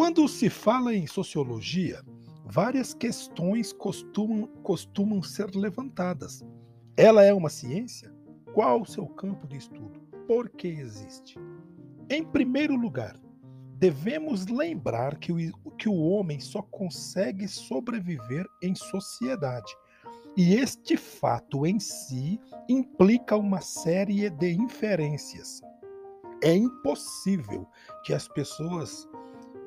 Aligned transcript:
Quando 0.00 0.26
se 0.26 0.48
fala 0.48 0.94
em 0.94 1.06
sociologia, 1.06 2.02
várias 2.46 2.94
questões 2.94 3.70
costumam, 3.70 4.46
costumam 4.62 5.22
ser 5.22 5.54
levantadas. 5.54 6.42
Ela 6.96 7.22
é 7.22 7.34
uma 7.34 7.50
ciência? 7.50 8.10
Qual 8.54 8.80
o 8.80 8.86
seu 8.86 9.06
campo 9.06 9.46
de 9.46 9.58
estudo? 9.58 10.00
Por 10.26 10.48
que 10.48 10.68
existe? 10.68 11.38
Em 12.08 12.24
primeiro 12.24 12.76
lugar, 12.76 13.14
devemos 13.76 14.46
lembrar 14.46 15.18
que 15.18 15.32
o, 15.32 15.70
que 15.72 15.86
o 15.90 16.00
homem 16.00 16.40
só 16.40 16.62
consegue 16.62 17.46
sobreviver 17.46 18.46
em 18.62 18.74
sociedade. 18.74 19.70
E 20.34 20.54
este 20.54 20.96
fato 20.96 21.66
em 21.66 21.78
si 21.78 22.40
implica 22.70 23.36
uma 23.36 23.60
série 23.60 24.30
de 24.30 24.50
inferências. 24.50 25.60
É 26.42 26.54
impossível 26.54 27.68
que 28.02 28.14
as 28.14 28.26
pessoas 28.28 29.06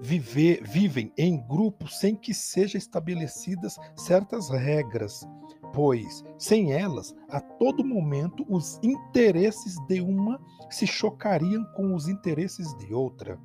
viver, 0.00 0.62
vivem 0.66 1.12
em 1.16 1.36
grupos 1.46 1.98
sem 1.98 2.16
que 2.16 2.32
sejam 2.32 2.78
estabelecidas 2.78 3.76
certas 3.94 4.48
regras, 4.50 5.26
pois 5.72 6.24
sem 6.38 6.72
elas, 6.72 7.14
a 7.28 7.40
todo 7.40 7.84
momento 7.84 8.44
os 8.48 8.78
interesses 8.82 9.76
de 9.86 10.00
uma 10.00 10.40
se 10.70 10.86
chocariam 10.86 11.64
com 11.74 11.94
os 11.94 12.08
interesses 12.08 12.76
de 12.78 12.92
outra. 12.94 13.38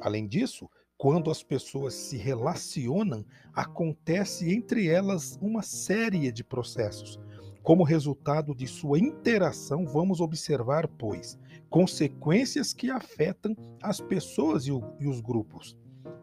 Além 0.00 0.26
disso, 0.28 0.68
quando 0.96 1.30
as 1.30 1.42
pessoas 1.42 1.94
se 1.94 2.16
relacionam, 2.16 3.24
acontece 3.52 4.54
entre 4.54 4.88
elas 4.88 5.38
uma 5.40 5.62
série 5.62 6.30
de 6.30 6.44
processos. 6.44 7.18
Como 7.62 7.82
resultado 7.82 8.54
de 8.54 8.66
sua 8.66 8.98
interação, 8.98 9.86
vamos 9.86 10.20
observar, 10.20 10.86
pois, 10.86 11.38
consequências 11.70 12.74
que 12.74 12.90
afetam 12.90 13.56
as 13.82 14.00
pessoas 14.00 14.66
e, 14.66 14.72
o, 14.72 14.82
e 15.00 15.06
os 15.06 15.20
grupos. 15.20 15.76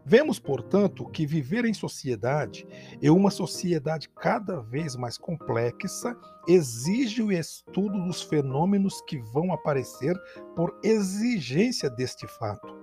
Vemos, 0.05 0.39
portanto, 0.39 1.09
que 1.09 1.25
viver 1.25 1.65
em 1.65 1.73
sociedade 1.73 2.67
e 3.01 3.09
uma 3.09 3.31
sociedade 3.31 4.09
cada 4.09 4.61
vez 4.61 4.95
mais 4.95 5.17
complexa 5.17 6.17
exige 6.47 7.21
o 7.21 7.31
estudo 7.31 8.03
dos 8.05 8.21
fenômenos 8.21 9.01
que 9.01 9.17
vão 9.19 9.53
aparecer 9.53 10.15
por 10.55 10.77
exigência 10.83 11.89
deste 11.89 12.27
fato. 12.27 12.75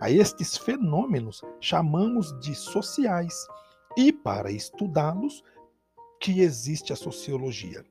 A 0.00 0.10
estes 0.10 0.56
fenômenos 0.56 1.42
chamamos 1.60 2.38
de 2.40 2.54
sociais 2.54 3.34
e, 3.96 4.12
para 4.12 4.50
estudá-los, 4.50 5.42
que 6.20 6.40
existe 6.40 6.92
a 6.92 6.96
sociologia. 6.96 7.84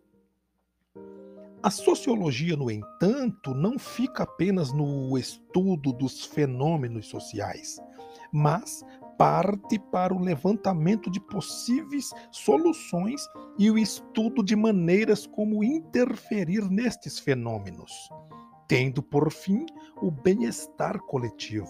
A 1.61 1.72
sociologia, 1.72 2.58
no 2.58 2.70
entanto, 2.70 3.53
não 3.55 3.80
fica 3.80 4.23
apenas 4.23 4.73
no 4.73 5.17
estudo 5.17 5.94
dos 5.94 6.25
fenômenos 6.25 7.08
sociais 7.08 7.80
mas 8.34 8.84
parte 9.17 9.80
para 9.92 10.14
o 10.14 10.20
levantamento 10.20 11.09
de 11.09 11.20
possíveis 11.22 12.09
soluções 12.31 13.22
e 13.59 13.70
o 13.70 13.78
estudo 13.78 14.44
de 14.44 14.56
maneiras 14.56 15.28
como 15.28 15.64
interferir 15.64 16.67
nestes 16.70 17.20
fenômenos, 17.20 18.09
tendo 18.67 19.04
por 19.04 19.31
fim 19.31 19.66
o 20.02 20.09
bem-estar 20.09 21.00
coletivo. 21.02 21.70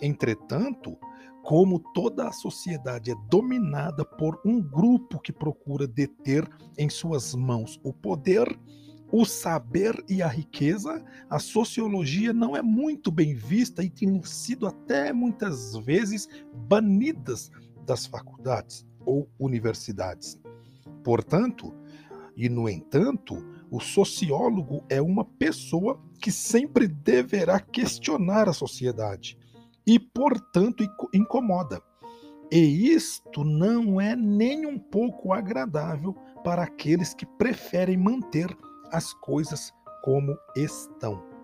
Entretanto, 0.00 0.96
como 1.42 1.78
toda 1.92 2.28
a 2.28 2.32
sociedade 2.32 3.10
é 3.10 3.14
dominada 3.30 4.04
por 4.04 4.40
um 4.44 4.60
grupo 4.60 5.18
que 5.20 5.32
procura 5.32 5.86
deter 5.86 6.48
em 6.76 6.88
suas 6.88 7.34
mãos 7.34 7.78
o 7.82 7.92
poder, 7.92 8.46
o 9.10 9.24
saber 9.24 10.04
e 10.08 10.22
a 10.22 10.28
riqueza, 10.28 11.02
a 11.30 11.38
sociologia 11.38 12.32
não 12.32 12.56
é 12.56 12.62
muito 12.62 13.10
bem 13.10 13.34
vista 13.34 13.82
e 13.82 13.88
tem 13.88 14.22
sido 14.22 14.66
até 14.66 15.12
muitas 15.12 15.76
vezes 15.78 16.28
banidas 16.68 17.50
das 17.86 18.06
faculdades 18.06 18.86
ou 19.04 19.28
universidades. 19.38 20.38
Portanto, 21.02 21.74
e 22.36 22.48
no 22.48 22.68
entanto, 22.68 23.44
o 23.70 23.80
sociólogo 23.80 24.84
é 24.88 25.00
uma 25.00 25.24
pessoa 25.24 26.00
que 26.20 26.30
sempre 26.30 26.86
deverá 26.86 27.58
questionar 27.58 28.48
a 28.48 28.52
sociedade 28.52 29.38
e, 29.86 29.98
portanto, 29.98 30.84
incomoda. 31.14 31.82
E 32.50 32.90
isto 32.90 33.44
não 33.44 34.00
é 34.00 34.14
nem 34.14 34.66
um 34.66 34.78
pouco 34.78 35.32
agradável 35.32 36.14
para 36.44 36.62
aqueles 36.62 37.12
que 37.12 37.26
preferem 37.26 37.96
manter 37.96 38.56
as 38.92 39.12
coisas 39.14 39.72
como 40.02 40.36
estão. 40.56 41.37